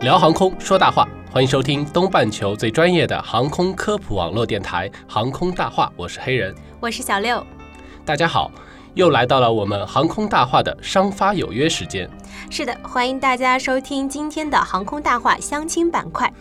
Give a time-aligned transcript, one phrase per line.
[0.00, 6.54] 聊航空说大话，欢迎收听东半球最专业的航空科普网络电台《航空大话》，我是黑人。
[6.80, 7.46] 我是小六。
[8.02, 8.50] 大家好，
[8.94, 12.08] 又来到了我们航空大话的商发有约时间。
[12.48, 16.32] 是的，欢迎大家收听今天的航空大话相亲板块。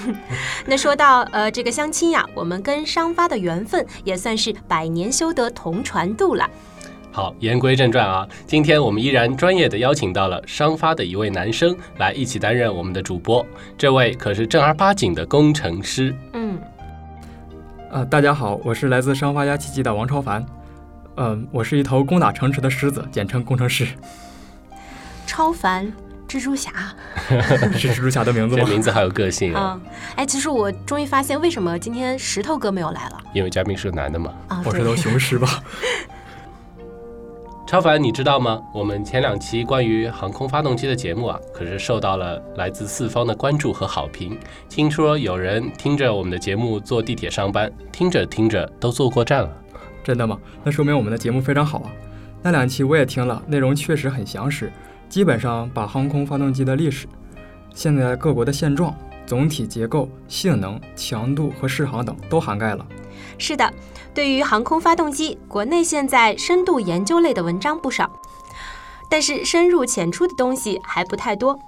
[0.64, 6.48] 那说到呃这个相亲呀，我们跟商发的缘分也算是百年修得同船渡了。
[7.14, 13.46] 好，言归正传啊，今天我们依然专业的邀请到了商发的一位男生来一起担任我们的主播，
[13.78, 16.12] 这位可是正儿八经的工程师。
[16.32, 16.58] 嗯，
[17.92, 20.44] 呃，大家好，我是来自商发鸭奇迹的王超凡。
[21.14, 23.86] 嗯、我是一头攻打城池的狮子，简称工程师，
[25.24, 25.86] 超凡
[26.26, 26.72] 蜘蛛侠。
[27.78, 28.64] 是蜘蛛侠的名字吗？
[28.64, 34.34] 这名字好有个性啊，嗯，哎，其实我终于发现为什么今天石头哥没有来了因为嘉宾是个男的嘛。
[34.48, 34.60] 啊？
[34.66, 35.62] 我是头雄狮吧？
[37.66, 38.62] 超凡，你知道吗？
[38.74, 44.38] 我们前两期关于航空发动机的节目啊，可是受到了来自四方的关注和好评。
[44.68, 49.50] 听说有人听着我们的节目坐地铁上班，听着听着都坐过站了。
[50.04, 50.38] 真的吗？
[50.62, 51.90] 那说明我们的节目非常好啊。
[52.42, 54.70] 那两期我也听了，内容确实很详实，
[55.08, 57.08] 基本上把航空发动机的历史、
[57.74, 62.86] 现在各国的现状、总体结构、性能、强度和适航等都涵盖了。
[63.38, 63.72] 是的，
[64.14, 68.10] 对于航空发动机，国内现在深度研究类的文章不少，
[69.08, 71.58] 但是深入浅出的东西还不太多。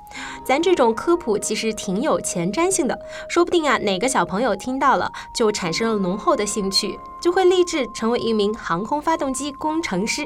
[0.44, 10.22] 咱这种科普其实挺有前瞻性的，说不定啊，哪个小朋友听到了就产生了浓厚的兴趣，就会立志成为一名航空发动机工程师。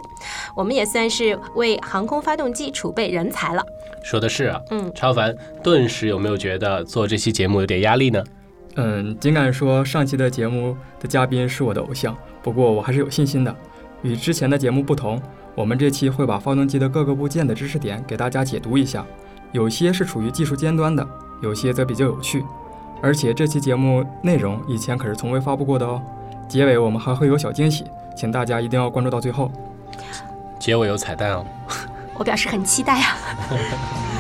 [0.55, 3.65] 我们也算是为航空发动机储备人才了。
[4.05, 8.23] 说的是啊，嗯，超凡顿时有没有觉得做这期节目有点压力呢？
[8.83, 13.55] 嗯，尽管说上期的节目的嘉宾是我的偶像，不过我还是有信心的。
[14.01, 15.21] 与之前的节目不同，
[15.55, 19.05] 我们这期会把发动机的各个部件的知识点给大家解读一下，
[19.53, 21.07] 有些是处于技术尖端的，
[21.43, 22.43] 有些则比较有趣。
[23.03, 26.01] 而且这期节目内容以前可是从未发布过的哦。
[26.49, 27.85] 结尾我们还会有小惊喜，
[28.17, 29.53] 请大家一定要关注到最后。
[30.59, 31.45] 结尾有彩蛋哦。
[32.15, 33.17] 我表示很期待啊。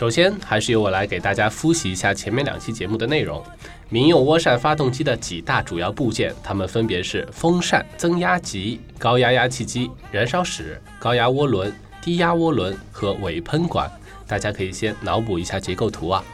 [0.00, 3.44] 首先，还是由我来给大家复习一下前面两期节目的内容。
[3.90, 13.92] 民用涡扇发动机的几大主要部件，它们分别是风扇、增压级、高压压气机、燃烧室、高压涡轮、低压涡轮和尾喷管。
[14.26, 16.24] 大家可以先脑补一下结构图啊。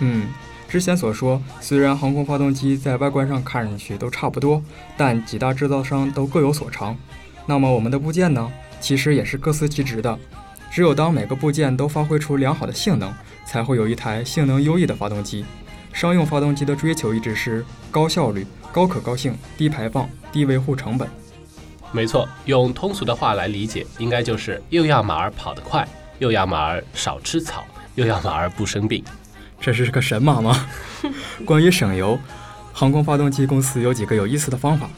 [0.00, 0.26] 嗯，
[0.68, 4.60] 之前所说，虽然航空发动机在外观上看上去都差不多，
[4.96, 6.96] 但几大制造商都各有所长。
[7.46, 10.18] 那么我们的部件呢，其实也是各司其职的。
[10.74, 13.08] 只有当每个部件都发挥出良好的性能，
[13.46, 15.44] 才会有一台性能优异的发动机。
[15.92, 21.08] 商用发动机的追求一直是高效率、高可靠性、低排放、低维护成本。
[21.92, 25.86] 没错，用通俗的话来理解，应该就是又要马儿跑得快，
[26.18, 27.64] 又要马儿少吃草，
[27.94, 29.04] 又要马儿不生病。
[29.60, 30.68] 这是个神马吗？
[31.46, 32.18] 关于省油，
[32.72, 34.90] 航空发动机公司有几个有意思的方法。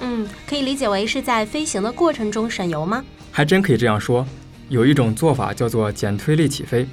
[0.00, 3.04] 嗯，可以理解为是在飞行的过程中省油吗？
[3.30, 4.26] 还真可以这样说。
[4.72, 6.88] 有一种做法叫做减推力起飞，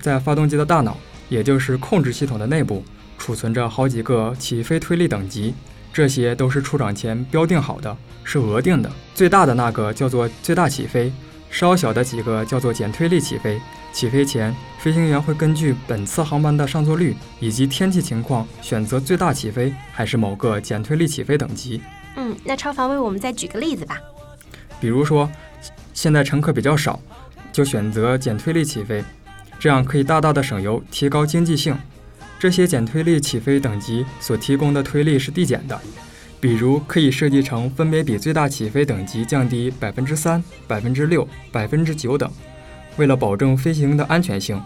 [0.00, 0.96] 在发动机的大脑，
[1.28, 2.82] 也就是控制系统的内部，
[3.18, 5.54] 储存着好几个起飞推力等级，
[5.92, 8.90] 这些都是出厂前标定好的，是额定的。
[9.14, 11.12] 最大的那个叫做最大起飞，
[11.48, 13.60] 稍小的几个叫做减推力起飞。
[13.92, 21.80] 起飞前，飞行员会根据本次航班的上座率以及天气情况，选择最大起飞还是某个减推力起飞等级。
[22.16, 24.00] 嗯，那超凡为我们再举个例子吧。
[24.80, 25.30] 比如说，
[25.92, 26.98] 现在乘客比较少，
[27.52, 29.02] 就选择减推力起飞，
[29.58, 31.76] 这样可以大大的省油，提高经济性。
[32.38, 35.78] 这些减推力起飞等级所提供的推力是递减的，
[36.40, 42.30] 比如可以设计成分别比最大起飞等级降低百分之三、百分之六、百分之九等。
[42.96, 44.58] 为了保证飞行的安全性，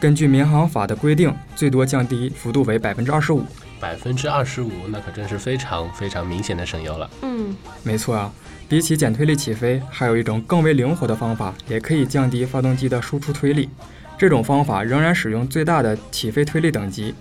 [0.00, 3.44] 根据民航法的规定，最多降低幅度为百分之二十五。
[3.78, 7.08] 百分之二十五，那可真是非常非常明显的省油了。
[7.22, 8.32] 嗯，没错啊，
[8.72, 13.68] 比起减推力起飞，还有一种更为灵活的方法，也可以降低发动机的输出推力。
[14.16, 17.14] 这种方法仍然使用最大的起飞推力等级，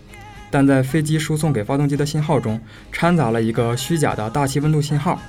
[0.50, 2.58] 但在飞机输送给发动机的信号中
[2.90, 5.22] 掺杂了一个虚假的大气温度信号。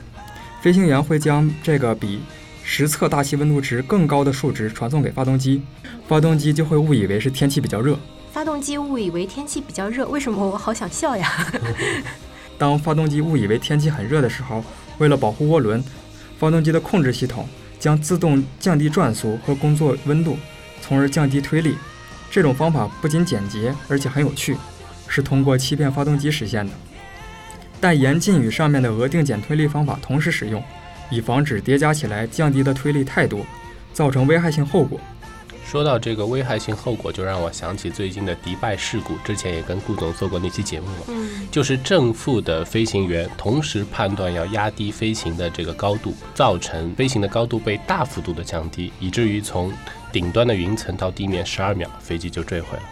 [0.60, 2.20] 飞行员会将这个比
[2.62, 5.60] 实测大气温度值更高的数值传送给发动机，
[6.06, 7.98] 发动机就会误以为是天气比较热。
[8.30, 11.28] 发动机误以为天气比较热，为什么我好想笑呀？
[12.56, 14.62] 当发动机误以为天气很热的时候，
[14.98, 15.82] 为了保护涡轮，
[16.42, 17.48] 发动机的控制系统
[17.78, 20.36] 将自动降低转速和工作温度，
[20.80, 21.76] 从而降低推力。
[22.32, 24.56] 这种方法不仅简洁，而且很有趣，
[25.06, 26.72] 是通过欺骗发动机实现的。
[27.80, 30.60] 但严禁与上面的额定减推力方法同时使用，
[31.12, 33.46] 以防止叠加起来降低的推力太多，
[33.92, 35.00] 造成危害性后果。
[35.72, 39.16] 说到这个危害性后果，就让我想起最近的迪拜事故。
[39.24, 49.72] 之前也跟顾总做过那期节目嘛，嗯，就是正负的飞行员同时判断要压低飞行的这个高度，造成飞行的高度被大幅度的降低，以至于从
[50.12, 52.82] 顶端的云层到地面十二秒，飞机就坠毁了。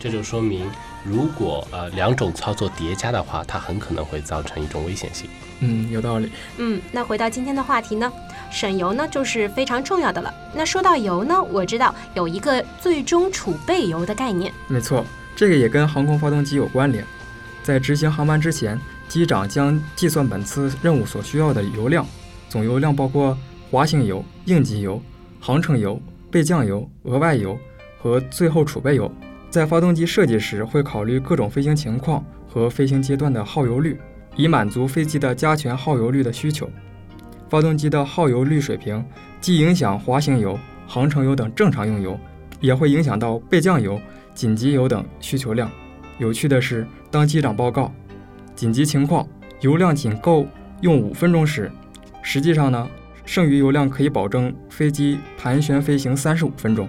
[0.00, 0.66] 这就说明，
[1.04, 5.28] 如果呃两种操作叠加的话，它很可能会造成一种危险性。
[5.62, 6.30] 嗯，有道理。
[6.58, 8.12] 嗯，那回到今天的话题呢，
[8.50, 10.34] 省油呢就是非常重要的了。
[10.54, 14.52] 那说到油呢，我知道有一个最终储备油的概念。
[14.68, 15.04] 没错，
[15.34, 17.04] 这个也跟航空发动机有关联。
[17.62, 18.78] 在执行航班之前，
[19.08, 22.04] 机长将计算本次任务所需要的油量，
[22.48, 23.38] 总油量包括
[23.70, 25.00] 滑行油、应急油、
[25.40, 27.56] 航程油、备降油、额外油
[28.00, 29.10] 和最后储备油。
[29.48, 34.00] 在发动机设计时，会考虑各种飞行情况和飞行阶段的耗油率，
[34.36, 36.68] 以满足飞机的加权耗油率的需求。
[37.48, 39.04] 发动机的耗油率水平
[39.40, 42.18] 既影响滑行油、航程油等正常用油，
[42.60, 44.00] 也会影响到备降油、
[44.34, 45.70] 紧急油等需求量。
[46.18, 47.92] 有趣的是，当机长报告
[48.54, 49.26] 紧急情况，
[49.60, 50.46] 油量仅够
[50.80, 51.70] 用五分钟时，
[52.22, 52.88] 实际上呢，
[53.26, 56.88] 剩余油量可以保证飞机盘旋飞行三十五分钟，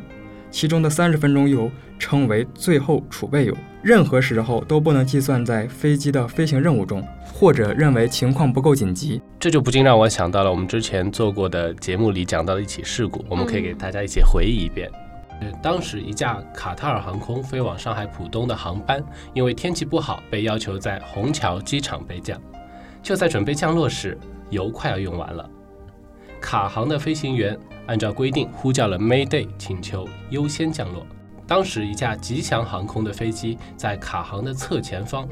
[0.50, 1.70] 其中的三十分钟油
[2.04, 3.56] 称为最后储备油。
[3.82, 7.02] 任何时候都不能计算在飞机的飞行任务中，
[7.34, 9.22] 或者认为情况不够紧急。
[9.40, 14.92] 这就不禁让我想到了我们之前做过的节目里讲到的一起事故，我们可以给大家一起回忆一遍。
[15.40, 19.02] 呃当时一架卡塔尔航空飞往上海浦东的航班，
[19.34, 22.38] 因为天气不好，被要求在虹桥机场备降。
[23.02, 24.18] 就在准备降落时，
[24.50, 25.50] 油快要用完了。
[26.42, 27.58] 卡航的飞行员
[27.88, 31.06] 按照规定呼叫了 Mayday，请求优先降落。
[31.54, 35.30] 当时一架吉祥航空的飞机在卡航的侧前方，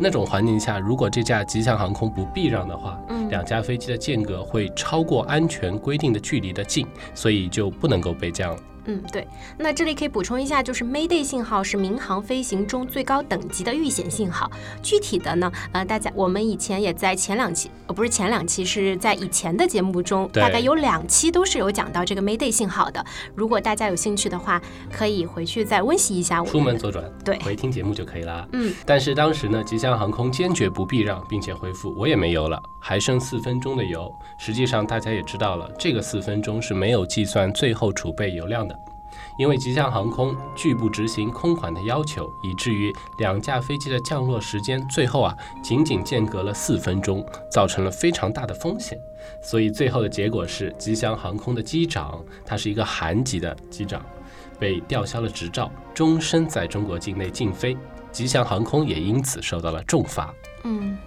[0.00, 6.84] 那种环境下，如果这架吉祥航空不避让的话，嗯两架飞机的间隔会超过安全规定的距离的近，
[7.14, 8.60] 所以就不能够备降了。
[8.86, 9.26] 嗯，对。
[9.58, 14.50] 那这里可以补充一下，就是 Mayday 信号是民航飞行中最高等级的遇险信号。
[14.82, 23.04] 具体的呢，呃，大家我们以前也在前两期，呃，不是前两期，是在以前的节目中，大概有两期都是有讲到这个 Mayday 信号的。
[23.34, 24.60] 如果大家有兴趣的话，
[24.90, 28.46] 可以回去再温习一下我们出门左转，对回听节目就可以啦。
[28.52, 34.10] 嗯，但是当时呢，吉祥航空坚决不避让，并且回复我也没油了，还剩四分钟的油。
[34.38, 38.78] 实际上大家也知道了，这个四分钟是没有计算最后储备油量的。
[39.40, 48.98] 因为吉祥航空拒不执行空管的要求，以至于两架飞机的降落时间最后啊仅仅间隔了四分钟，造成了非常大的风险。
[49.42, 54.04] 所以最后的结果是，吉祥航空的机长，他是一个韩籍的机长，
[54.58, 57.74] 被吊销了执照，终身在中国境内禁飞。
[58.12, 60.34] 吉祥航空也因此受到了重罚。
[60.64, 60.98] 嗯，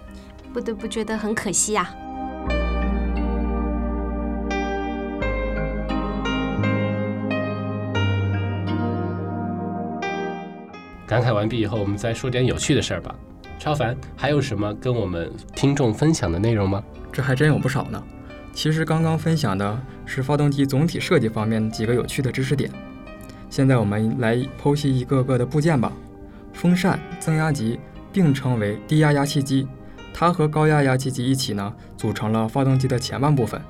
[0.51, 1.93] 不得不觉得很可惜啊。
[11.13, 13.13] 感慨完毕以后，我们再说点有趣的事儿吧。
[13.59, 16.83] 超凡，还有什么跟我们听众分享的内容吗？
[17.11, 18.03] 这还真有不少呢。
[18.51, 22.71] 其实刚刚分享的是发动机总体设计方面几个有趣的知识点，
[23.47, 25.93] 现在我们来剖析一个个的部件吧。
[26.51, 27.79] 风扇、增压级
[28.11, 29.67] 并称为低压压气机，
[30.15, 33.61] 它和高压压气机一起呢，组成了发动机的前半部分。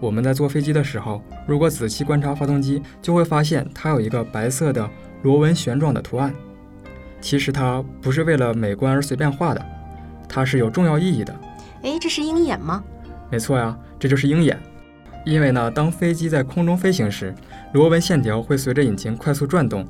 [0.00, 4.88] 我们在坐飞机的时候，如果仔细观察发动机，就会发现它有一个白色的
[5.22, 6.34] 螺纹旋状的图案。
[7.20, 9.66] 其实它不是为了美观而随便画的，
[10.28, 11.34] 它是有重要意义的。
[11.82, 12.82] 诶，这是鹰眼吗？
[13.30, 14.58] 没错呀，这就是鹰眼。
[15.24, 17.34] 因为呢，当飞机在空中飞行时，
[17.72, 19.84] 螺纹线条会随着引擎快速转动，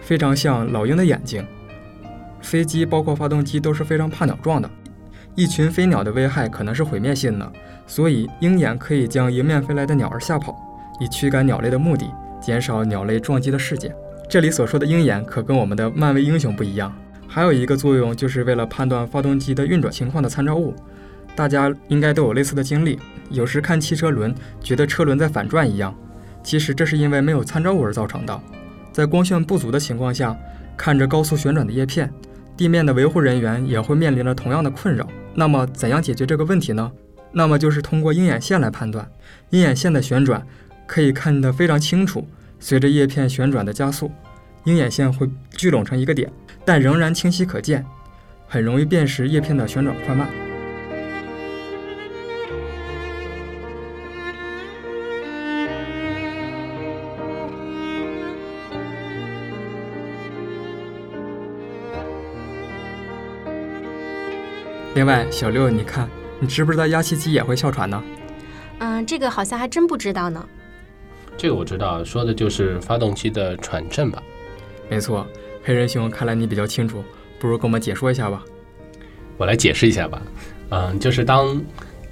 [0.00, 1.46] 非常像老鹰的眼睛。
[2.40, 4.70] 飞机包括发动机都是非常怕鸟撞的，
[5.34, 7.52] 一群飞鸟的危害可能是毁灭性的，
[7.86, 10.56] 所以鹰眼可以将迎面飞来的鸟儿吓跑，
[10.98, 12.06] 以驱赶鸟类的目的，
[12.40, 13.94] 减少鸟类撞击的事件。
[14.34, 16.92] 这里所说的鹰眼可跟我们的漫威英雄不一样，
[17.28, 20.74] 还有一个作用就是为了判断发动机的运转情况的参照物。
[21.36, 22.98] 大家应该都有类似的经历，
[23.30, 25.96] 有时看汽车轮觉得车轮在反转一样，
[26.42, 28.40] 其实这是因为没有参照物而造成的。
[28.90, 30.36] 在光线不足的情况下，
[30.76, 32.12] 看着高速旋转的叶片，
[32.56, 35.06] 地面的维护人员也会面临着同样的困扰。
[35.32, 36.90] 那么，怎样解决这个问题呢？
[37.30, 39.08] 那么就是通过鹰眼线来判断。
[39.50, 40.44] 鹰眼线的旋转
[40.88, 42.26] 可以看得非常清楚，
[42.58, 44.10] 随着叶片旋转的加速，
[44.64, 46.30] 鹰眼线会聚拢成一个点，
[46.64, 47.84] 但仍然清晰可见，
[48.48, 50.28] 很容易辨识叶片的旋转快慢。
[64.94, 68.02] 另外，小六，你看，你知不知道压气机也会哮喘呢？
[68.78, 70.48] 嗯，这个好像还真不知道呢。
[71.36, 74.22] 这个我知道，说的就是发动机的喘振吧？
[74.94, 75.26] 没错，
[75.64, 77.02] 黑人兄，看来你比较清楚，
[77.40, 78.40] 不如给我们解说一下吧。
[79.36, 80.22] 我来解释一下吧。
[80.70, 81.60] 嗯，就是当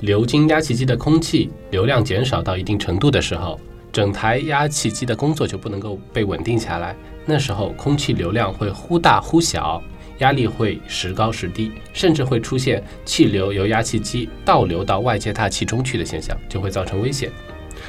[0.00, 3.60] 流经压气机的空气流量减少到一定程度的时候，
[3.92, 6.96] 整台压气机的工作就不能够被稳定下来。
[7.24, 9.80] 那时候空气流量会忽大忽小，
[10.18, 17.30] 压力会时高时低，甚至会出现气流由压气机倒流到外界大气中去的现象，就会造成危险。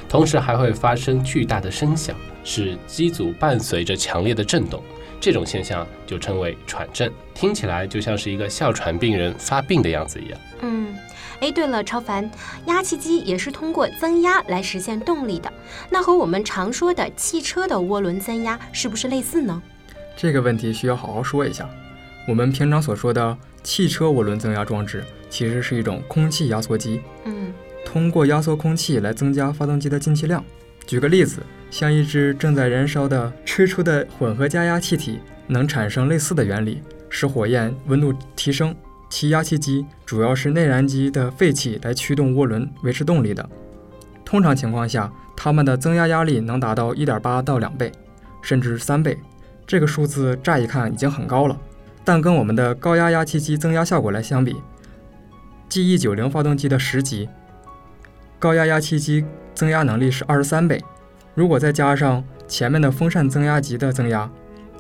[0.08, 4.84] 同时还会发生巨大的声响，使机组伴随着强烈的震动。
[5.20, 10.40] 这种现象就称为喘振，听起来就像是一个哮喘病人发病的样子一样。
[10.62, 10.94] 嗯，
[11.40, 12.30] 哎，对了，超凡，
[12.66, 15.52] 压气机也是通过增压来实现动力的。
[15.90, 19.62] 那和我们常说的汽车的涡轮增压是不是类似呢？
[20.18, 21.70] 这个问题需要好好说一下。
[22.28, 27.54] 我们平常所说的汽车涡轮增压装置，其实是一种空气压缩机，嗯
[27.86, 30.44] 通过压缩空气来增加发动机的进气量。
[30.86, 31.42] 举个例子，
[31.74, 38.76] 像一只正在燃烧的吹出的混合加压气体，能产生类似的原理，使火焰温度提升。
[39.10, 43.50] 其压气机主要是内燃机的废气来驱动涡轮维持动力的。
[44.24, 47.92] 通常情况下，它们的增压压力能达到1.8到2倍，
[48.44, 49.18] 甚至三倍。
[49.66, 51.60] 这个数字乍一看已经很高了，
[52.06, 54.56] 但跟我们的高压压气机增压效果来相比
[55.72, 57.28] ，GE90 发动机的十级，
[58.38, 59.26] 高压压气机
[59.56, 60.80] 增压能力是二十三倍。
[61.36, 64.30] 如果再加上前面的风扇增压级的增压，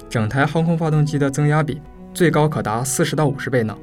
[0.10, 1.81] 整台航空发动机的增压比
[2.13, 3.75] 最高可达四十到五十倍呢。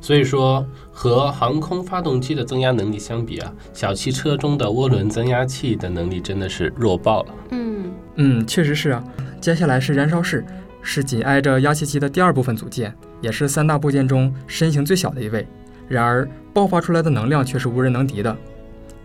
[0.00, 7.34] 所以说，和航空发动机的增压能力相比啊，小汽车中的涡轮增压器的能力真的是弱爆了。
[7.50, 9.04] 嗯嗯，确实是啊。
[9.40, 10.44] 接下来是燃烧室，
[10.82, 15.46] 是紧挨着压气机的第二部分组件，也是三大部件中身形最小的一位。
[15.88, 18.36] 然而，爆发出来的能量却是无人能敌的。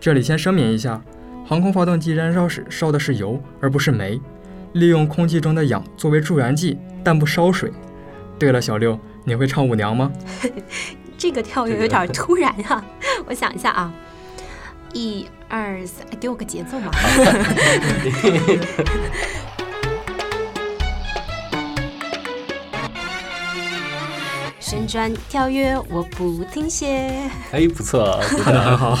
[0.00, 1.00] 这里先声明一下，
[1.48, 4.20] 航空发动机燃烧时烧的是油，而不是煤，
[4.74, 7.72] 利用空气中的氧作为助燃剂，但不烧水。
[8.38, 10.12] 对了，小六，你会唱舞娘吗？
[11.16, 12.84] 这个跳跃有点突然啊，
[13.26, 13.90] 我想一下啊，
[14.92, 16.90] 一二三，哎给我个节奏嘛。
[24.60, 27.10] 旋转跳跃，我不停歇。
[27.52, 28.52] 哎，不错，不错。
[28.52, 28.98] 很好。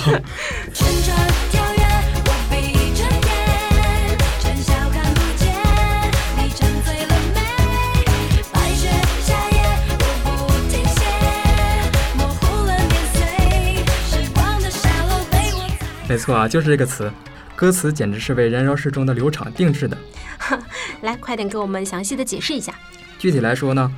[16.08, 17.12] 没错啊，就是这个词。
[17.54, 19.98] 歌词简直是为燃烧室中的流场定制的。
[21.02, 22.72] 来，快点给我们详细的解释一下。
[23.18, 23.92] 具体来说呢，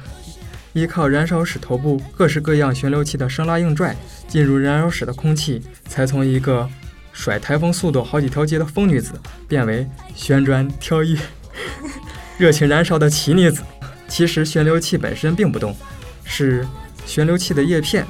[0.73, 3.95] 依靠燃烧室头部各式各样旋流器的生拉硬拽，
[4.27, 6.69] 进入燃烧室的空气才从一个
[7.13, 9.13] 甩台风速度好几条街的疯女子，
[9.47, 11.19] 变为旋转跳跃、
[12.39, 13.63] 热情燃烧的奇女子。
[14.09, 15.77] 其实旋流器本身并不动，
[16.25, 16.67] 是
[17.05, 18.07] 旋流器的叶片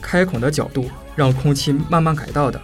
[0.00, 2.62] 开孔的角度让空气慢慢改道的。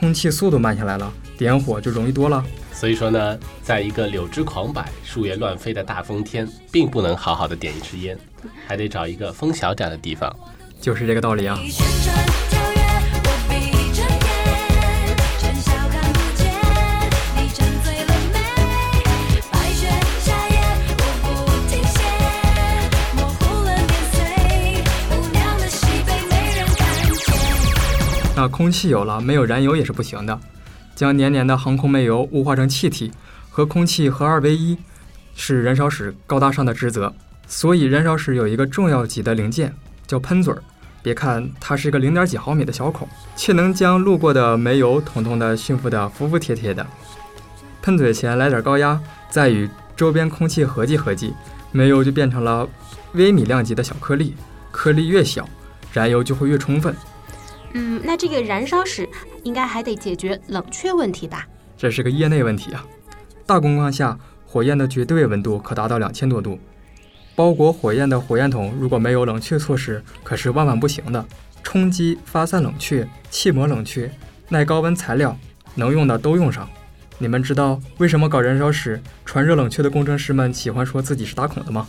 [0.00, 2.42] 空气速度慢下来了，点火就容易多了。
[2.72, 8.18] 所以说呢，在一个柳枝狂摆、树叶乱飞的大风天，并不能好好的点一支烟，
[8.66, 10.34] 还得找一个风小点的地方。
[10.80, 11.58] 就是这个道理啊。
[28.40, 30.40] 那空气有了，没有燃油也是不行的。
[30.94, 33.12] 将黏黏的航空煤油雾化成气体，
[33.50, 34.78] 和空气合二为一，
[35.34, 37.12] 是燃烧室高大上的职责。
[37.46, 39.74] 所以，燃烧室有一个重要级的零件，
[40.06, 40.62] 叫喷嘴儿。
[41.02, 43.06] 别看它是一个零点几毫米的小孔，
[43.36, 46.86] 却能将路过的煤油统统的驯服得服服帖帖的。
[47.82, 51.34] 喷嘴前来点高压，再与周边空气合计合计，
[51.72, 52.66] 煤油就变成了
[53.12, 54.34] 微米量级的小颗粒。
[54.70, 55.46] 颗粒越小，
[55.92, 56.96] 燃油就会越充分。
[57.72, 59.08] 嗯，那这个燃烧室
[59.42, 61.46] 应该还得解决冷却问题吧？
[61.76, 62.84] 这是个业内问题啊。
[63.46, 66.58] 大工况下，火焰的绝对温度可达到两千多度。
[67.36, 71.24] 包裹火焰的火焰筒如果没有冷却措施，可是万万不行的。
[71.62, 74.10] 冲击、发散冷却、气膜冷却、
[74.48, 75.36] 耐高温材料，
[75.74, 76.68] 能用的都用上。
[77.18, 81.86] 你们知道为什么搞燃烧时传热冷却的工程师们喜欢说自己是打孔的吗？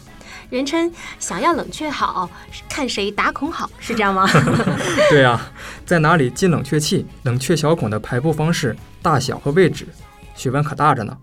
[0.52, 2.30] 人称想要冷却好，
[2.68, 4.28] 看谁打孔好，是这样吗？
[5.10, 5.50] 对啊，
[5.86, 9.88] 在哪里进冷却器、冷却小孔的排布方式、大小和位置，
[10.36, 11.18] 学问可大着呢。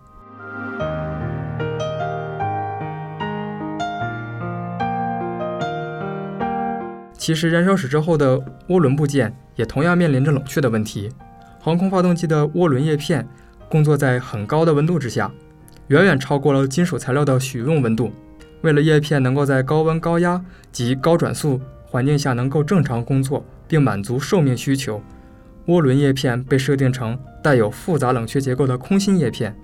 [7.19, 11.13] 其实，燃烧室之后的涡轮部件也同样面临着冷却的问题。
[11.61, 13.29] 航空发动机的涡轮叶片
[13.69, 15.31] 工作在很高的温度之下，
[15.89, 18.11] 远远超过了金属材料的许用温度。
[18.63, 25.01] 为了叶片能够在高温、高压及高转速环境下能够正常工作，并满足寿命需求，
[25.67, 29.55] 涡轮叶片被设定成带有复杂冷却结构的空心叶片。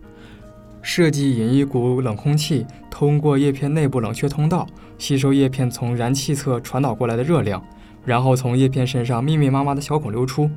[0.81, 4.67] 设计引一股冷空气通过叶片内部冷却通道，
[4.99, 7.63] 吸收叶片从燃气侧传导过来的热量，
[8.05, 10.51] 然后从叶片身上密密麻麻的小孔流出，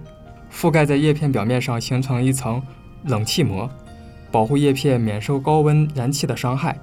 [0.51, 2.61] 覆盖在叶片表面上形成一层
[3.05, 3.69] 冷气膜，
[4.29, 6.77] 保护叶片免受高温燃气的伤害。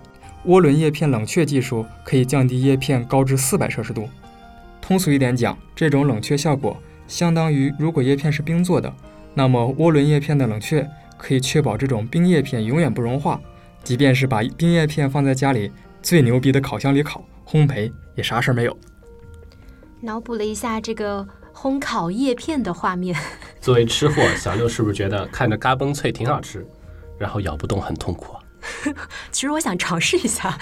[0.46, 4.08] 涡轮叶片冷却技术可以降低叶片高至四百摄氏度。
[4.80, 8.92] 通俗一点讲，这种冷却效果相当于如果叶片是冰做的，
[9.32, 10.86] 那么涡轮叶片的冷却
[11.16, 13.40] 可以确保这种冰叶片永远不融化。
[13.82, 15.70] 即便是把冰叶片放在家里
[16.02, 18.76] 最牛逼的烤箱里烤烘焙，也啥事儿没有。
[20.00, 23.16] 脑补了一下这个烘烤叶片的画面。
[23.60, 26.66] 作为吃货，小六是不是觉得看着嘎嘣脆挺好吃，
[27.18, 28.43] 然后咬不动很痛苦啊？
[29.30, 30.56] 其实我想尝试一下。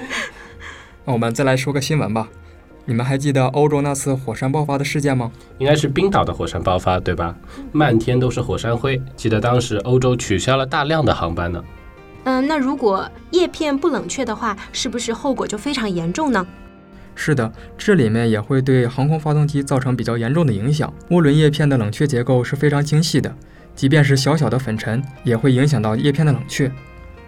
[1.04, 2.28] 那我们再来说个新闻吧。
[2.84, 5.30] 你们还记得欧洲那次火山爆发的事件吗？
[5.58, 7.32] 应该是冰岛的火山爆发，对吧？
[7.70, 11.62] 漫天都是火山灰，记得当时欧洲取消了大量的航班呢。
[12.24, 16.44] 嗯，那如果叶片不冷却的话，是不是后果就非常严重呢？
[17.14, 20.92] 是的，这里面也会对航空发动机造成比较严重的影响。
[21.10, 23.32] 涡轮叶片的冷却结构是非常精细的，
[23.76, 26.72] 即便是小小的粉尘也会影响到叶片的冷却，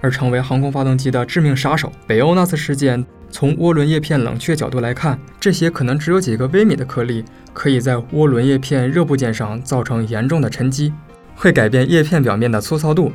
[0.05, 1.91] 而成为航空发动机的致命杀手。
[2.07, 10.93] 北欧那次事件，从涡轮叶片冷却角度来看，这些可能只有几个微米的颗粒，可以在涡轮叶片热部件上造成严重的沉积，
[11.35, 13.11] 会改变叶片表面的粗糙度，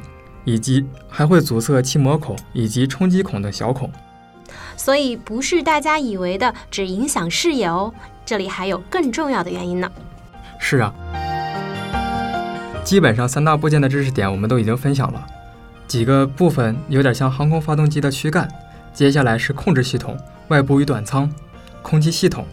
[0.45, 3.91] 以及还会阻塞气膜孔以及冲击孔的小孔。
[4.75, 7.93] 所以不是大家以为的只影响视野哦，
[8.25, 9.87] 这里还有更重要的原因呢。
[10.57, 10.91] 是啊，
[12.83, 15.23] 基本上三大部件的知识点我们都已经分享了，
[15.89, 18.47] 几个部分有点像航空发动机的躯干，
[18.93, 20.15] 接下来是控制系统、
[20.49, 21.27] 外部与短舱、
[21.81, 22.45] 空气系统，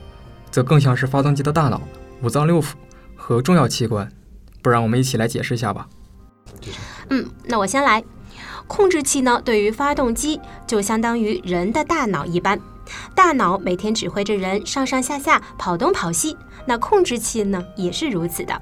[0.50, 1.82] 则更像是发动机的大脑、
[2.22, 2.72] 五脏六腑
[3.14, 4.10] 和重要器官。
[4.62, 5.86] 不然我们一起来解释一下吧。
[7.10, 8.02] 嗯，那我先来。
[8.66, 12.58] 控制器呢，对于发动机就相当于人的大脑一般，
[13.14, 16.34] 大脑每天指挥着人上上下下跑东跑西。
[16.64, 18.60] 那控制器呢，也是如此的，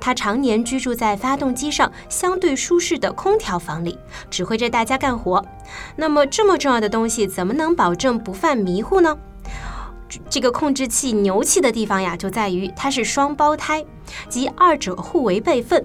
[0.00, 3.98] 它常年居住在发动机上相对舒适的空调房里，
[4.30, 5.44] 指挥着大家干活。
[5.96, 9.16] 那么这么重要的东西，怎么能保证不犯迷糊呢？
[10.28, 13.82] 这个控制器牛气的地方呀，就在于它是双胞胎，
[14.28, 15.82] 即二者互为备份，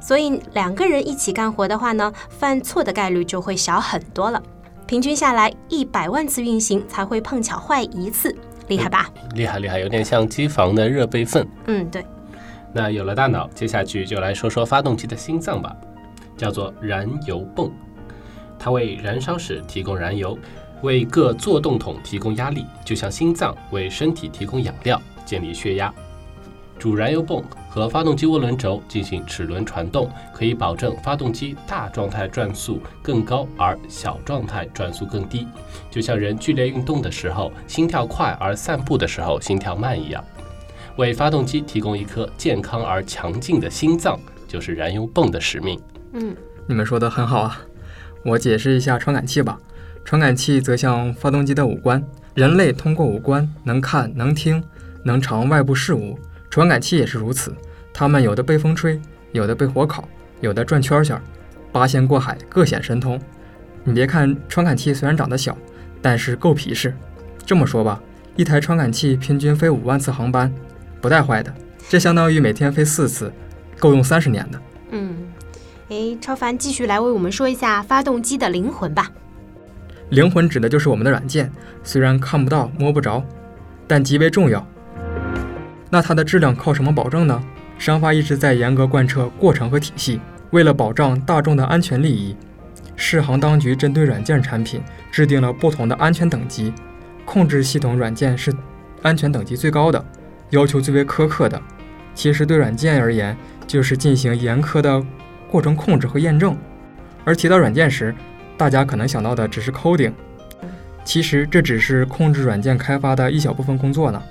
[0.00, 4.42] 所以两个人一起干活的话呢，犯错的概率就会小很多了。
[4.86, 8.34] 平均下来，一百万次运行才会碰巧坏一次，
[8.68, 9.10] 厉害吧？
[9.34, 11.46] 厉害厉害，有点像机房的热备份。
[11.66, 12.02] 嗯，对。
[12.76, 15.74] 那有了大脑，接下去就来说说发动机的心脏吧，
[16.36, 17.72] 叫做燃油泵，
[18.58, 20.38] 它为燃烧室提供燃油。
[20.82, 25.90] 为各作动筒提供压力，就像心脏为身体提供养料、建立血压。
[26.78, 35.48] 主燃油泵和发动机涡轮轴进行齿轮传动，可以保证发动机大状态转速更高，而小状态转速更低。
[35.90, 40.22] 就像人剧烈运动的时候心跳快，而散步的时候心跳慢一样。
[40.96, 45.80] 为发动机提供一颗健康而强劲的心脏，就是燃油泵的使命。
[46.12, 46.34] 嗯，
[46.66, 47.60] 你们说的很好啊，
[48.24, 49.58] 我解释一下传感器吧。
[50.04, 52.02] 传感器则像发动机的五官，
[52.34, 54.62] 人类通过五官能看、能听、
[55.02, 57.54] 能尝外部事物，传感器也是如此。
[57.92, 59.00] 它们有的被风吹，
[59.32, 60.08] 有的被火烤，
[60.40, 61.20] 有的转圈圈，
[61.72, 63.20] 八仙过海，各显神通。
[63.82, 65.56] 你别看传感器虽然长得小，
[66.00, 66.94] 但是够皮实。
[67.44, 68.00] 这么说吧，
[68.36, 70.52] 一台传感器平均飞五万次航班，
[71.06, 71.54] 不带坏的。
[71.88, 73.32] 这相当于每天飞四次，
[73.78, 74.60] 够用三十年的。
[74.90, 75.16] 嗯，
[75.88, 79.08] 诶，超凡继续来为我们说一下发动机的灵魂吧。
[80.08, 81.48] 灵魂指的就是我们的软件，
[81.84, 83.24] 虽然看不到、摸不着，
[83.86, 84.66] 但极为重要。
[85.88, 87.40] 那它的质量靠什么保证呢？
[87.78, 92.36] 商发一直在严格贯彻过程和体系，为了保障大众的安全利益，
[92.96, 96.72] 世行当局针对软件产品制定了不同的安全等级，
[97.24, 98.52] 控制系统软件是
[99.02, 100.04] 安全等级最高的，
[100.50, 101.60] 要求最为苛刻的。
[102.14, 105.04] 其实对软件而言，就是进行严苛的
[105.50, 106.56] 过程控制和验证。
[107.24, 108.14] 而提到软件时，
[108.56, 110.12] 大家可能想到的只是 coding，
[111.04, 114.22] 其实这只是控制软件开发的一小部分工作呢。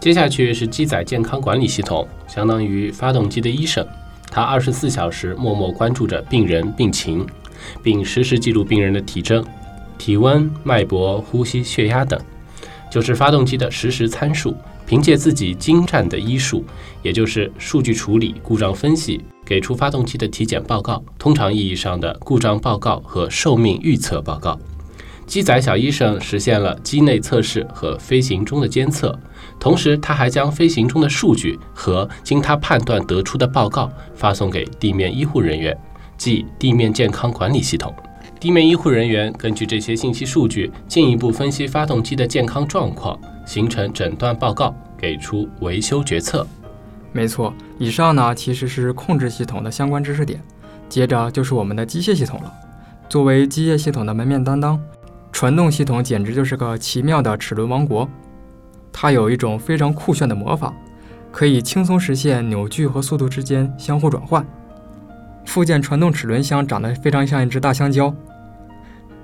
[0.00, 3.86] 接下去是机载健康管理系统，相当于发动机的医生，
[4.30, 7.26] 他二十四小时默默关注着病人病情，
[7.82, 9.44] 并实时记录病人的体征、
[9.98, 12.18] 体温、脉搏、呼吸、血压等，
[12.90, 14.56] 就是发动机的实时参数。
[14.86, 16.64] 凭借自己精湛的医术，
[17.02, 24.58] 也就是数据处理、故障分析，给出发动机的体检报告，通常意义上的故障报告和寿命预测报告。
[25.26, 29.18] 机载小医生实现了机内测试和飞行中的监测，
[29.58, 35.74] 同时他还将飞行中的数据和经他判断得出的报告发送给地面医护人员，
[36.18, 37.94] 即地面健康管理系统。
[38.38, 46.46] 地面医护人员根据这些信息数据，进一步分析发动机的健康状况，形成诊断报告，给出维修决策。
[47.12, 50.42] 没错，以上呢其实是控制系统的相关知识点，
[50.88, 52.52] 接着就是我们的机械系统了。
[53.08, 54.80] 作为机械系统的门面担当，
[55.30, 58.08] 传动系统简直就是个奇妙的齿轮王国。
[58.92, 60.72] 它有一种非常酷炫的魔法，
[61.30, 64.44] 可以轻松实现扭矩和速度之间相互转换。
[65.44, 68.12] 附件传动齿轮箱长得非常像一只大香蕉。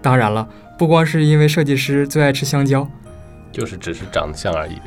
[0.03, 2.89] 当然了，不光是因为设计师最爱吃香蕉，
[3.53, 4.81] 就是只是长得像而已。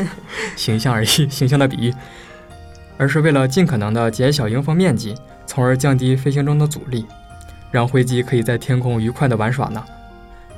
[0.56, 1.94] 形象而已，形象的比喻，
[2.96, 5.14] 而是为了尽可能的减小迎风面积，
[5.46, 7.06] 从而降低飞行中的阻力，
[7.70, 9.84] 让飞机可以在天空愉快的玩耍呢。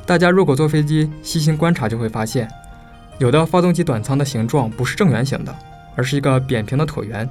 [0.04, 2.48] 大家如果坐飞机细心观察，就会发现，
[3.18, 5.54] 有的发动机短舱的形状不是正圆形的，
[5.96, 7.28] 而是一个扁平的椭圆。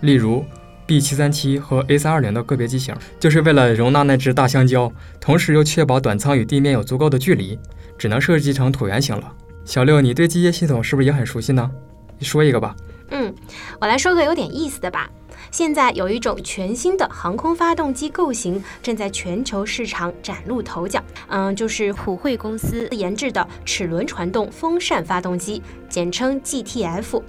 [0.00, 0.44] 例如
[0.86, 7.58] B 七三七和 A 三二零的个别机型，就是为了容纳那只大香蕉，同时又确保短舱与地面有足够的距离，
[7.96, 9.32] 只能设计成椭圆形了。
[9.64, 11.70] 小六，你对机械系统是不是也很熟悉呢？
[12.18, 12.76] 你说一个吧。
[13.10, 13.34] 嗯，
[13.80, 15.10] 我来说个有点意思的吧。
[15.50, 27.22] 现在有一种全新的航空发动机构型正在全球市场崭露头角，嗯，就是普惠公司研制的齿轮传动风扇发动机，简称 GTF。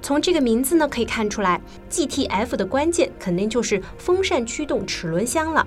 [0.00, 5.66] 从这个名字呢可以看出来，GTF 的关键肯定就是风扇驱动齿轮箱了。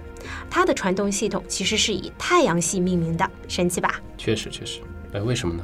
[0.50, 4.00] 它的传动系统其实是以太阳系命名的，神奇吧？
[4.18, 4.82] 确实，确实。
[5.14, 5.64] 哎，为什么呢？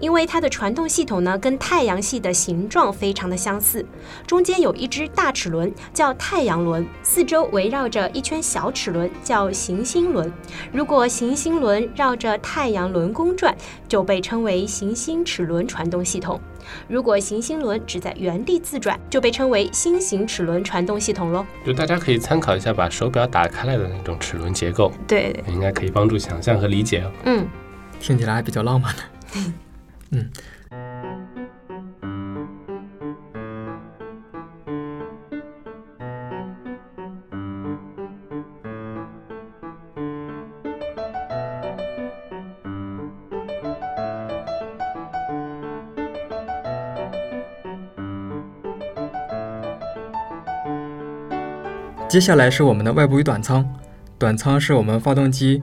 [0.00, 3.84] 因为它的传动系统呢，跟太阳系的形状非常的相似，
[4.24, 10.32] 中间有一只大齿轮叫太阳轮，四周围绕着一圈小齿轮叫行星轮。
[10.70, 13.52] 如果行星轮绕着太阳轮公转，
[13.88, 16.38] 就被称为行星齿轮传动系统；
[16.86, 21.44] 如果行星轮只在原地自转，就被称为星形齿轮传动系统喽。
[21.66, 27.10] 就大家可以参考一下，把手表打开来的那种齿轮结构，对，应该可以帮助想象和理解哦。
[27.24, 27.44] 嗯，
[28.00, 29.02] 听起来还比较浪漫呢。
[30.10, 30.30] 嗯，
[52.08, 53.68] 接下来是我们的外部与短舱，
[54.18, 55.62] 短舱是我们发动机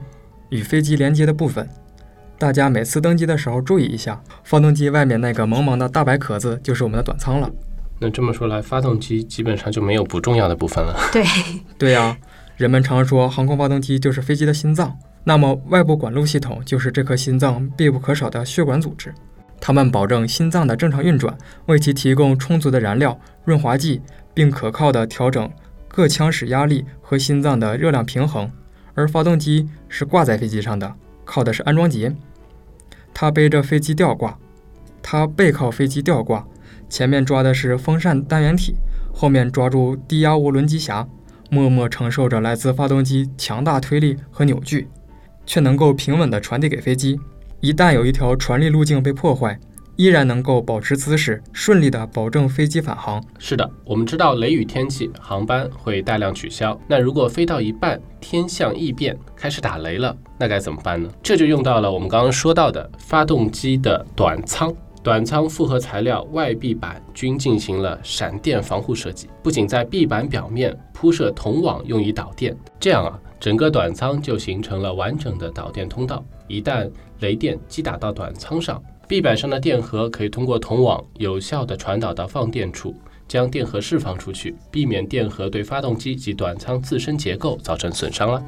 [0.50, 1.68] 与飞机连接的部分。
[2.38, 7.50] 大家每次登机的时候注意一下，发动机外面那个萌萌的大白壳子就是我们的短舱了。
[7.98, 10.94] 那这么说来，发动机基本上就没有不重要的部分了。
[11.10, 11.24] 对，
[11.78, 12.16] 对呀、
[12.56, 19.14] 人们常说航空发动机就是飞机的心脏，那么外部管路系统就是这颗心脏必不可少的血管组织，
[19.58, 24.02] 它们保证心脏的正常运转，为其提供充足的燃料、润滑剂，
[24.34, 25.50] 并可靠地调整
[25.88, 28.50] 各腔室压力和心脏的热量平衡。
[28.94, 30.94] 而发动机是挂在飞机上的，
[31.24, 32.14] 靠的是安装节，
[33.18, 34.38] 他背着飞机吊挂，
[35.00, 36.46] 他背靠飞机吊挂，
[36.86, 38.74] 前面抓的是风扇单元体，
[39.10, 41.06] 后面抓住低压涡轮机匣，
[41.48, 44.88] 默默承受着来自发动机强大推力和扭矩，
[45.46, 47.18] 却能够平稳地传递给飞机。
[47.60, 49.58] 一旦有一条传力路径被破坏，
[49.96, 53.22] 依然能够保持姿势，顺利地保证飞机返航。
[53.38, 56.78] 是的，我们知道雷雨天气航班会大量取消。
[56.86, 61.08] 那如果飞到一半天象异变，开始打雷了，那该怎么办呢？
[61.22, 64.72] 这就用到了我们刚刚说到的发动机的短舱。
[65.02, 76.24] 短舱复合材料外壁板均进行了闪电防护设计，不仅在壁板表面铺设铜网用以导电，这样啊，整个短舱就形成了完整的导电通道。
[76.48, 82.92] 一旦雷电击打到短舱上，壁板上的电荷可以通过铜网有效地传导到放电处，
[83.28, 88.42] 将电荷释放出去，避免电荷对发动机及短舱自身结构造成损伤了。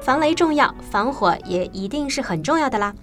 [0.00, 2.94] 防雷重要，防火也一定是很重要的啦。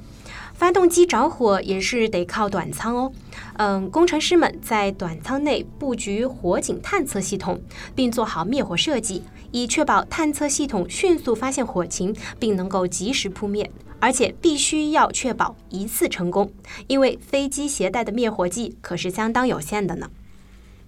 [0.63, 3.11] 发动机着火也是得靠短舱哦。
[3.57, 7.61] 嗯，工程师们在短舱内布局火警探测系统，
[7.93, 13.69] 并做好灭火设计，以确保探测系统迅速发现火情，并能够及时扑灭。
[13.99, 16.49] 而且必须要确保一次成功，
[16.87, 20.09] 因为飞机携带的灭火剂可是相当有限的呢。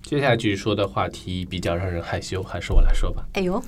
[0.02, 3.26] 接下去说的话题比较让人害羞，还是我来说吧。
[3.34, 3.62] 哎呦，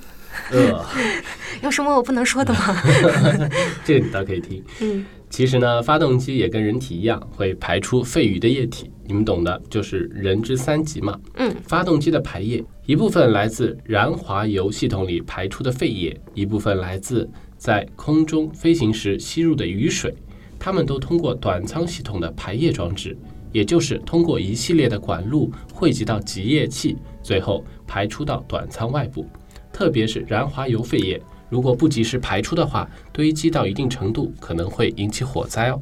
[0.52, 0.86] 呃，
[1.62, 2.82] 有什么我不能说的吗？
[3.84, 4.64] 这个你倒可以听。
[4.80, 11.18] 嗯，其实呢，发动机也跟人体一样，会排出废余的液体，你们懂的，就是人之三急嘛。
[11.34, 20.14] 嗯，发动机的排液，一部分来自燃滑油系统里排出的废液，一部分来自在空中飞行时吸入的雨水，
[20.58, 23.16] 它们都通过短舱系统的排液装置，
[23.52, 29.26] 也就是通过一系列的管路汇集到集液器，最后排出到短舱外部。
[29.70, 35.80] 特别是燃滑油废液，如果不及时排出的话，堆积到一定程度，可能会引起火灾哦。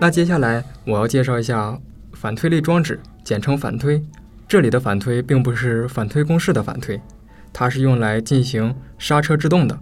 [0.00, 1.78] 那接下来我要介绍一下
[2.12, 4.02] 反推力装置，简称反推。
[4.46, 7.00] 这里的反推并不是反推公式的反推，
[7.52, 9.78] 它是用来进行刹车制动的。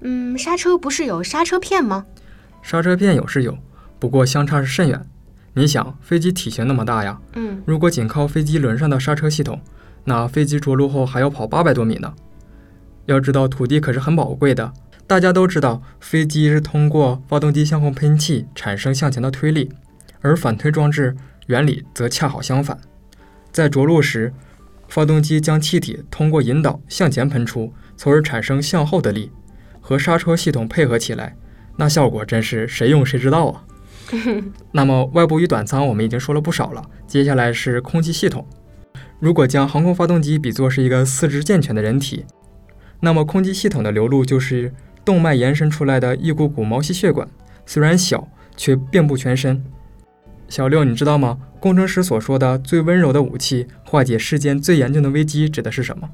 [0.00, 2.06] 嗯，刹车不是有刹车片吗？
[2.62, 3.58] 刹车片有是有，
[3.98, 5.04] 不过相差是甚远。
[5.54, 9.58] 你想，飞机体型那么大呀，嗯，如果仅靠飞机轮上的刹车系统，
[10.06, 12.14] 那飞机着陆后还要跑八百多米呢。
[13.04, 14.72] 要知道，土地可是很宝贵的。
[15.06, 19.70] 大家都知道，飞机是通过发动机向后喷气产生向前的推力，
[20.20, 21.14] 而反推装置
[21.46, 22.78] 原理则恰好相反。
[23.52, 24.32] 在着陆时，
[24.88, 29.30] 发动机将气体通过引导向前喷出，从而产生向后的力，
[29.80, 31.36] 和刹车系统配合起来，
[31.76, 33.64] 那效果真是谁用谁知道啊！
[34.72, 38.46] 那么外部与短舱我们已经说了不少了，接下来是空气系统。
[39.18, 42.26] 如果将航空发动机比作是一个四肢健全的人体，
[43.00, 44.72] 那么空气系统的流露就是
[45.04, 47.26] 动脉延伸出来的一股股毛细血管，
[47.64, 49.64] 虽然小，却遍布全身。
[50.48, 51.38] 小六，你知道吗？
[51.58, 56.08] 工程师所说的最温柔的武器，化解世间最严峻的危机，指的是什么？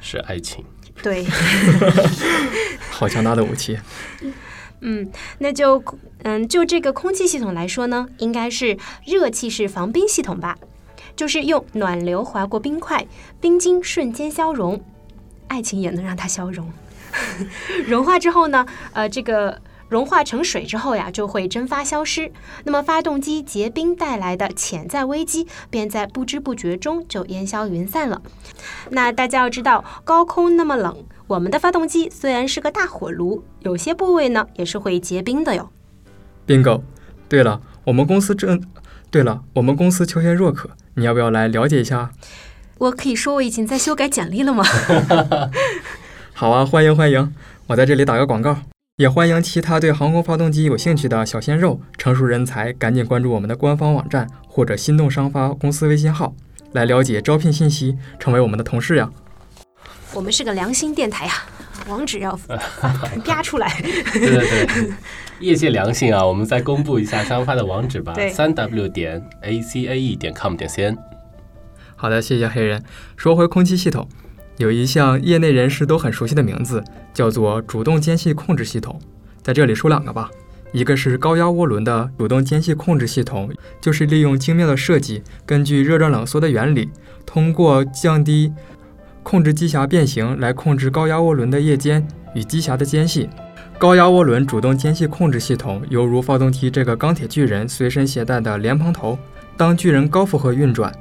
[0.00, 0.64] 是爱情。
[1.02, 1.26] 对，
[2.90, 3.76] 好强大的武器！
[4.80, 5.82] 嗯，那就
[6.22, 10.56] 嗯，就这个空气系统来说呢，应该是热气式防冰系统吧，
[11.16, 13.06] 就是用暖流划过冰块，
[13.40, 14.80] 冰晶瞬间消融，
[15.48, 16.70] 爱情也能让它消融。
[17.88, 22.30] 融化之后呢，呃，这个融化成水之后呀，就会蒸发消失。
[22.64, 28.20] 那么发动机结冰带来的潜在危机，便在不知不觉中就烟消云散了。
[28.90, 35.70] 那大家要知道，高空那么冷，我们的发动机虽然是个大火炉，有些部位呢也是会结冰的哟。
[36.46, 36.82] bingo。
[37.28, 38.62] 对了，我们公司正……
[39.10, 42.10] 对了，我们公司求贤若渴，你要不要来了解一下？
[42.78, 44.64] 我可以说我已经在修改简历了吗？
[46.32, 47.34] 好啊，欢迎欢迎！
[47.66, 48.56] 我在这里打个广告，
[48.96, 56.34] 也欢迎其他对航空发动机有兴趣的小鲜肉、成熟人才，赶紧关注我们的官方网站或者心动商发公司微信号，
[56.72, 59.10] 来了解招聘信息，成为我们的同事呀。
[60.14, 61.32] 我们是个良心电台呀、
[61.88, 62.38] 网址要
[63.24, 63.70] 啪出来。
[64.12, 64.92] 对对对，
[65.40, 66.24] 业界良心啊！
[66.24, 70.96] 我们再公布一下商发的网址吧，三 w 点 a c a e 点 com 点 c n。
[71.94, 72.82] 好的，谢谢黑人。
[73.16, 74.08] 说回空气系统，
[74.58, 76.82] 有一项业内人士都很熟悉的名字，
[77.14, 79.00] 叫做主动间隙控制系统。
[79.42, 80.30] 在这里说两个吧，
[80.72, 86.90] 一个是高压涡轮的主动间隙控制系统，就是利用精妙的设计，根据热胀冷缩的原理，
[87.24, 88.52] 通过降低
[89.28, 93.28] 控制机匣变形来控制高压涡轮的叶间与机匣的间隙。
[93.76, 99.18] 高压涡轮主动间隙控制系统犹如发动机这个钢铁巨人随身携带的莲蓬头，
[99.56, 100.94] 当巨人高负荷运转，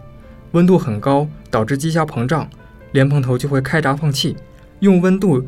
[0.54, 2.50] 温度很高，导致机匣膨胀，
[2.94, 4.36] 莲蓬头就会开闸放气，
[4.80, 5.46] 用温度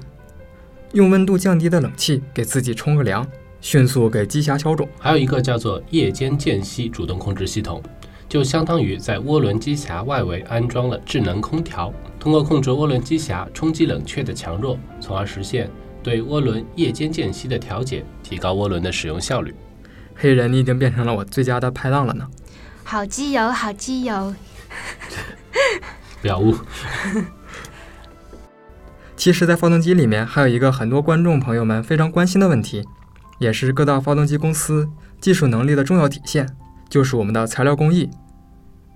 [0.92, 3.28] 用温度降低的冷气给自己冲个凉，
[3.60, 4.88] 迅速给机匣消肿。
[5.00, 7.82] 还有一个叫做夜间间隙主动控制系统，
[8.30, 11.92] 就相当于在涡轮机匣外围安装了智能空调，
[12.28, 15.72] 通过控制涡轮机匣冲击冷却的强弱，从而实现
[16.04, 19.56] 对涡轮夜间间隙的调节，提高涡轮的使用效率。
[20.14, 22.28] 黑人，你已经变成了我最佳的拍档了呢。
[22.84, 24.36] 好基友，好基友。
[26.22, 26.54] 不要误。
[29.16, 32.86] 其实，在发动机里面还有一个很多观众朋友们非常关心的问题，
[33.40, 34.86] 也是各大发动机公司
[35.22, 36.46] 技术能力的重要体现，
[36.90, 38.10] 就是我们的材料工艺。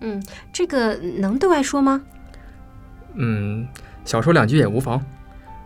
[0.02, 2.02] 嗯，这个能对外说吗？
[3.16, 3.68] 嗯，
[4.06, 5.04] 小说两句也无妨。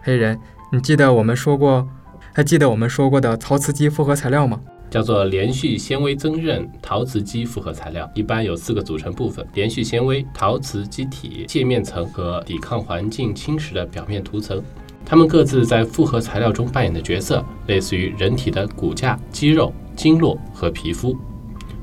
[0.01, 0.39] 黑人，
[0.71, 1.87] 你记得我们说过，
[2.33, 4.59] 还记得我们说过的陶瓷基复合材料吗？
[4.89, 14.61] 叫做连续纤维增韧陶瓷基复合材料，一般有四个组成部分：连续纤维、陶瓷基体、界面层和抵抗环境侵蚀的表面涂层。
[15.03, 21.17] 它们各自在复合材料中扮演的角色，类似于人体的骨架、肌肉、经络和皮肤。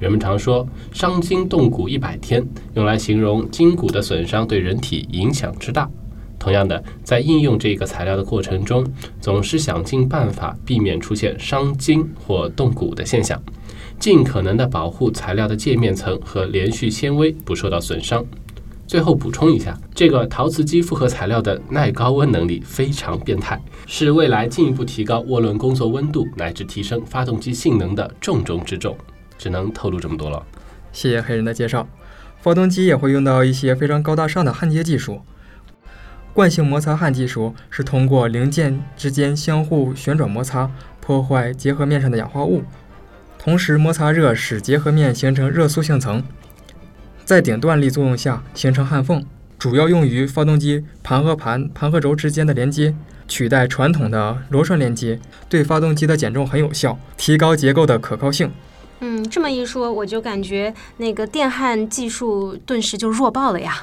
[0.02, 5.88] 人们常说“伤筋动骨一百天”，用来形容筋骨的损伤对人体影响之大。
[6.40, 8.84] 同样的，在应用这个材料的过程中，
[9.20, 13.40] 总是想尽办法避免出现伤筋或动骨的现象，
[14.00, 18.24] 尽可能的保护材料的界面层和连续纤维不受到损伤。
[18.88, 28.96] 最后补充一下，这个陶瓷基复合材料的耐高温能力非常变态，是未来进一步提高涡轮工作温度乃至提升发动机性能的重中之重。
[29.42, 30.46] 只能透露这么多了。
[30.92, 31.88] 谢谢黑人的介绍。
[32.40, 35.22] 发动机也会用到一些非常高大上的焊接技术。
[36.32, 42.62] 惯性摩擦焊技术是通过零件之间相互旋转摩擦，破坏结合面上的氧化物，
[43.36, 46.22] 同时摩擦热使结合面形成热塑性层，
[47.24, 49.24] 在顶断力作用下形成焊缝，
[49.58, 52.94] 主要用于发动机盘和盘、盘和轴之间的连接，
[53.28, 58.50] 取代传统的螺栓连接，对发动机的减重很有效，提高结构的可靠性。
[59.04, 63.74] 嗯，这么一说，我就感觉那个电焊技术顿时就弱爆了呀。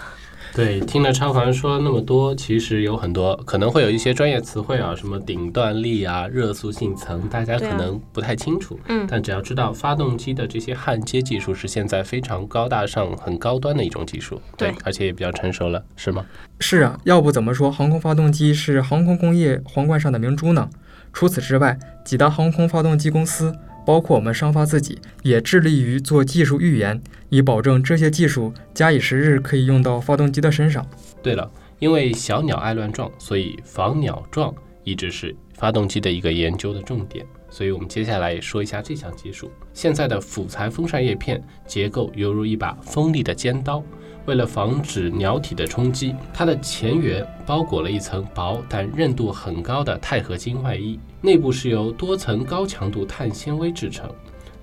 [0.55, 8.79] 对，听了超凡说那么多，其实有很多可能会有一些专业词汇啊，什么顶断力啊、热塑性层，大家可能不太清楚。
[8.87, 16.25] 嗯但只要知道发动机的这些焊接技术是现在非常高大上、很高端的一种技术，对而且也比较成熟了，是吗？
[16.61, 20.69] 是啊，要不怎么说航空发动机是航空工业皇冠上的明珠呢？
[21.11, 23.55] 除此之外，几大航空发动机公司，
[23.85, 30.85] 包括我们商发自己，也致力于做技术预研，以保证这些技术假以时日可以用到发动机的身上。
[31.23, 37.25] 对了，因为小鸟爱乱撞，所以防鸟撞一直是发动机的一个研究的重点。
[37.51, 39.51] 所以我们接下来说一下这项技术。
[39.73, 43.83] 现在的辅材风扇叶片结构犹如一把锋利的尖刀，
[44.29, 54.07] 为了防止鸟体的冲击，它的前缘包裹了一层薄但韧度很高的钛合金外衣，内部是由多层高强度碳纤维制成。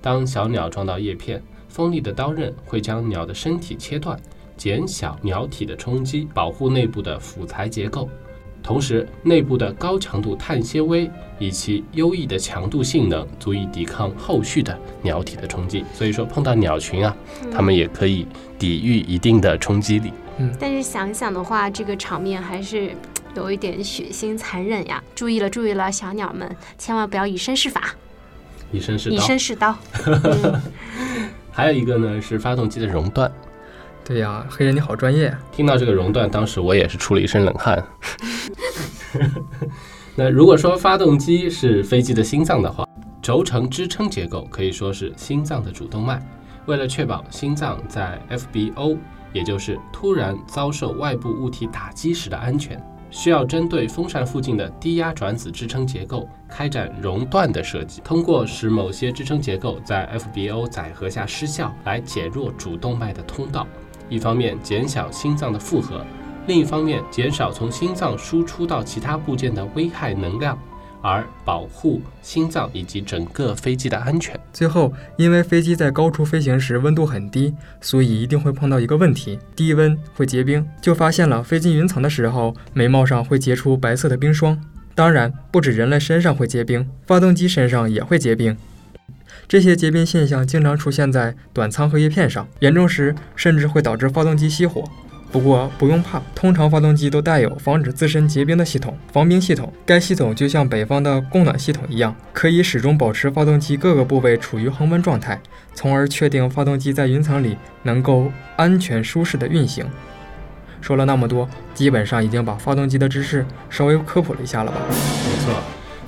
[0.01, 4.17] 当小鸟撞到叶片，锋利的刀刃会将鸟的身体切断。
[4.55, 8.09] 减小鸟体的冲击，保护内部的辅材结构。
[8.67, 15.85] 同时，内部的高强度碳纤维以其优异的强度性能，足以抵抗后续的鸟体的冲击。
[15.93, 17.15] 所以说，碰到鸟群啊，
[17.49, 18.27] 它们也可以
[18.59, 20.11] 抵御一定的冲击力。
[20.39, 22.91] 嗯但是想想的话，这个场面还是
[23.37, 25.01] 有一点血腥残忍呀！
[25.15, 27.95] 注意了，注意了，小鸟们，千万不要以身试法，
[28.73, 29.17] 以以身试刀。
[29.21, 29.75] 身试刀。
[30.05, 30.61] 嗯，
[31.53, 33.31] 还有一个呢是发动机的熔断。
[34.07, 35.37] 对呀，黑人你好专业啊。
[35.51, 37.83] 听到这个熔断，当时我也是出了一身冷汗。
[40.15, 42.87] 那如果说发动机是飞机的心脏的话，
[43.21, 46.25] 轴承支撑结构可以说是心脏的主动脉。
[46.67, 48.97] 为了确保心脏在 FBO，
[49.33, 63.67] 也就是突然遭受外部物体打击时的安全，需要针对风扇附近的低压转子支撑结构开展熔断的设计，通过使某些支撑结构在 FBO 载荷下失效，来减弱主动脉的通道。
[64.09, 66.05] 一方面减小心脏的负荷，
[66.47, 70.57] 另一方面减少从心脏输出到其他部件的危害能量，
[71.01, 74.39] 而保护心脏以及整个飞机的安全。
[74.53, 80.65] 最后，因为飞机在高处飞行时温度很低，所以一定会碰到一个问题：低温会结冰。
[80.81, 84.59] 就发现了飞进云层的时候，眉毛上会结出白色的冰霜。
[84.95, 88.57] 当然，不止人类身上会结冰，发动机身上也会结冰。
[89.47, 94.83] 这些结冰现象经常出现在短舱和叶片上，严重时甚至会导致发动机熄火。
[95.31, 99.71] 不过不用怕，通常发动机都带有防止自身结冰的系统——防冰系统。
[99.85, 105.39] 该系统就像北方的供暖系统一样，可以始终保持发动机各个部位处于恒温状态，
[105.73, 109.85] 从而确定发动机在云层里能够安全舒适的运行。
[110.81, 114.77] 说了那么多，基本上已经把发动机的知识稍微科普了一下了吧？
[114.89, 115.53] 没错，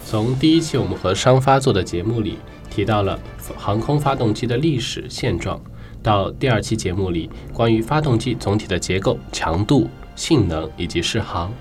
[0.06, 2.40] 从第一期我们和商发做的节目里
[2.70, 3.20] 提到了
[3.58, 5.60] 航空发动机的历史现状，
[6.02, 11.54] 到第二期节目里关于发动机总体的结构、强度、性能以及适航，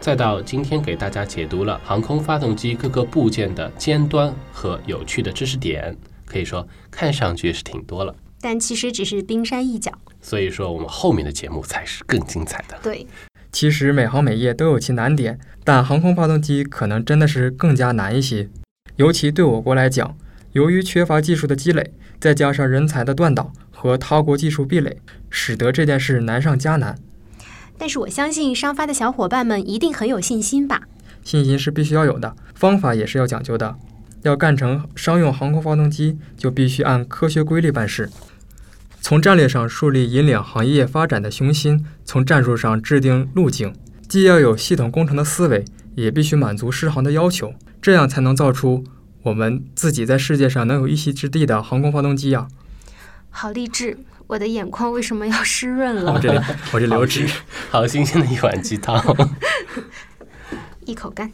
[0.00, 8.14] 再到今天给大家解读了航空发动机各个部件的尖端和有趣的知识点，可以说看上去是挺多了。
[8.40, 9.90] 但其实只是冰山一角。
[10.20, 12.76] 所以说，我们后面的节目才是更精彩的。
[12.82, 13.06] 对，
[13.52, 18.48] 其实每行每业都有其难点，但航空发动机可能真的是更加难一些。
[18.96, 20.16] 尤其对我国来讲，
[20.56, 26.98] 由于缺乏技术的积累，再加上人才的断档和他国技术壁垒，使得这件事难上加难。
[27.76, 30.80] 但是我相信商发的小伙伴们一定很有信心吧？
[31.22, 33.76] 信心是必须要有的，方法也是要讲究的。
[34.22, 38.08] 要干成商用航空发动机，就必须按科学规律办事。
[39.02, 43.74] 从战略上树立引领行业发展的雄心，从战术上制定路径，
[44.08, 47.52] 既要有系统工程的思维，也必须满足适航的要求，
[47.82, 48.82] 这样才能造出
[49.26, 52.46] 我们自己在世界上能有一席之地的航空发动机啊、
[53.28, 53.98] 好励志！
[54.28, 56.18] 我的眼眶为什么要湿润了我？
[56.20, 56.38] 这里，
[56.72, 57.28] 我这流汁。
[57.68, 59.02] 好新鲜的一碗鸡汤。
[60.86, 61.32] 一口干。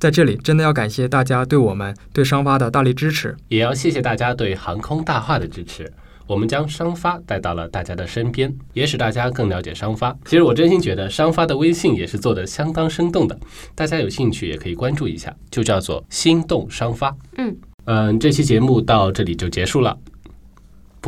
[0.00, 3.36] 在这里，真的要感谢大家对我们对商发的大力支持。
[3.46, 5.92] 也要谢谢大家对航空大话的支持。
[6.28, 10.14] 我们将商发带到了大家的身边，也使大家更了解商发。
[10.26, 13.36] 其实我真心觉得商发的微信也是做的相当生动的，
[13.74, 17.16] 大家有兴趣也可以关注一下，就叫做“心动商发”。
[17.38, 17.56] 嗯
[17.86, 19.96] 嗯，这期节目到这里就结束了。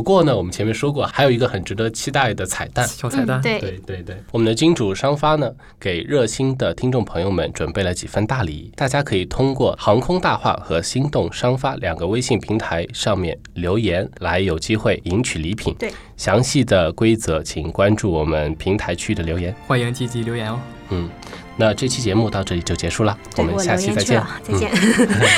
[0.00, 2.88] 不过呢，我们前面说过，还有一个很值得期待的彩蛋。
[2.88, 15.74] 小彩蛋，嗯，对，对对对，我们的金主商发呢，给热心的听众朋友们准备了几份大礼，大家可以通过航空大话和心动商发两个微信平台上面留言，来有机会赢取礼品。
[15.78, 19.54] 对，详细的规则请关注我们平台区的留言。
[19.66, 20.58] 欢迎积极留言哦。
[20.88, 21.10] 嗯，
[21.58, 24.26] 那这期节目到这里就结束了，我们下期再见了，。
[24.42, 24.70] 再见。
[24.72, 25.08] 嗯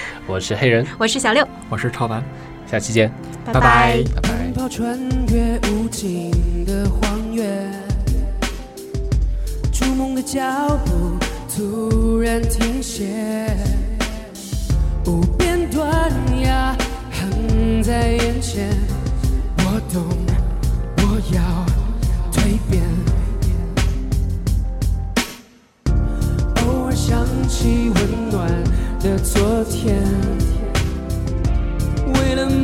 [0.26, 2.22] 我是黑人，我是小六，我是超凡，
[2.70, 3.10] 下期见，
[3.46, 4.28] 拜拜拜拜拜。
[4.28, 4.98] 奔跑穿
[5.28, 6.30] 越无尽
[6.66, 7.72] 的荒原，
[9.72, 10.42] 逐梦的脚
[10.84, 11.16] 步
[11.48, 13.56] 突然停歇，
[15.06, 16.12] 无边断
[16.42, 16.76] 崖
[17.10, 18.68] 横在眼前，
[19.60, 20.04] 我懂，
[20.98, 21.02] 我
[21.34, 21.40] 要
[22.30, 22.82] 蜕变。
[26.66, 28.46] 偶尔想起温暖
[29.00, 30.57] 的昨天。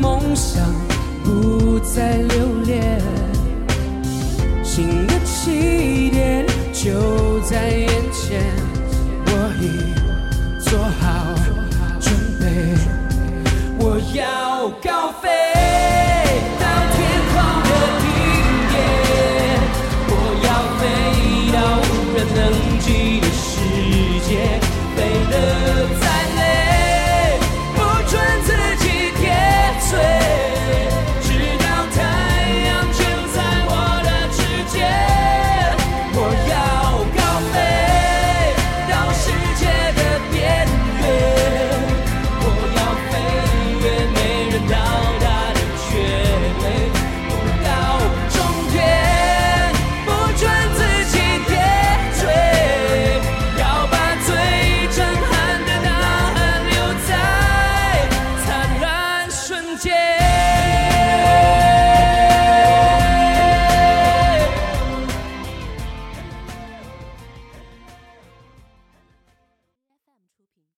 [0.04, 0.62] 梦想
[1.24, 3.00] 不再留恋，
[4.62, 6.44] 新的起点
[6.74, 8.42] 就在眼前，
[9.24, 9.30] 我
[9.62, 9.64] 已
[10.60, 11.34] 做好
[11.98, 12.44] 准备，
[13.78, 15.03] 我要告